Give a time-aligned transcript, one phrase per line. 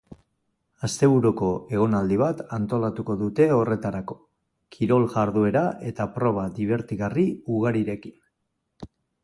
[0.85, 4.17] Asteburuko egonaldi bat antolatuko dute horretarako,
[4.77, 8.21] kirol jarduera eta proba dibertigarri ugarirekin.